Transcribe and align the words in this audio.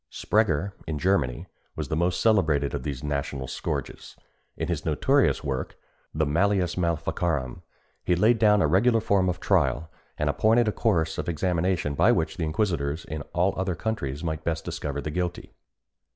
Sprenger, 0.11 0.71
in 0.87 0.97
Germany, 0.97 1.45
was 1.75 1.89
the 1.89 1.95
most 1.95 2.21
celebrated 2.21 2.73
of 2.73 2.81
these 2.81 3.03
national 3.03 3.47
scourges. 3.47 4.15
In 4.57 4.67
his 4.67 4.83
notorious 4.83 5.43
work, 5.43 5.77
the 6.11 6.25
Malleus 6.25 6.75
Maleficarum, 6.75 7.61
he 8.03 8.15
laid 8.15 8.39
down 8.39 8.63
a 8.63 8.67
regular 8.67 8.99
form 8.99 9.29
of 9.29 9.39
trial, 9.39 9.91
and 10.17 10.27
appointed 10.27 10.67
a 10.67 10.71
course 10.71 11.19
of 11.19 11.29
examination 11.29 11.93
by 11.93 12.11
which 12.11 12.37
the 12.37 12.43
inquisitors 12.45 13.05
in 13.05 13.21
other 13.35 13.75
countries 13.75 14.23
might 14.23 14.43
best 14.43 14.65
discover 14.65 15.01
the 15.01 15.11
guilty. 15.11 15.53